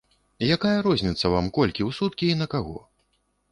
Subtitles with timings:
[0.55, 2.77] Якая розніца вам, колькі ў суткі і на каго?